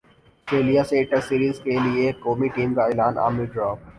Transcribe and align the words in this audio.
سٹریلیا 0.47 0.83
سے 0.83 1.03
test 1.03 1.27
series 1.29 1.59
کیلئے 1.63 2.11
قومی 2.19 2.47
ٹیم 2.55 2.73
کا 2.73 2.83
اعلان 2.83 3.17
عامر 3.17 3.45
ڈراپ 3.53 3.79